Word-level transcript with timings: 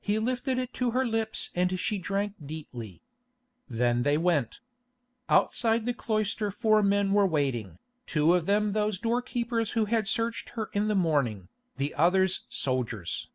He 0.00 0.18
lifted 0.18 0.56
it 0.56 0.72
to 0.72 0.92
her 0.92 1.04
lips 1.04 1.50
and 1.54 1.78
she 1.78 1.98
drank 1.98 2.32
deeply. 2.46 3.02
Then 3.68 4.02
they 4.02 4.16
went. 4.16 4.60
Outside 5.28 5.84
the 5.84 5.92
cloister 5.92 6.50
four 6.50 6.82
men 6.82 7.12
were 7.12 7.26
waiting, 7.26 7.76
two 8.06 8.32
of 8.32 8.46
them 8.46 8.72
those 8.72 8.98
doorkeepers 8.98 9.72
who 9.72 9.84
had 9.84 10.08
searched 10.08 10.48
her 10.56 10.70
in 10.72 10.88
the 10.88 10.94
morning, 10.94 11.48
the 11.76 11.92
others 11.94 12.46
soldiers. 12.48 13.28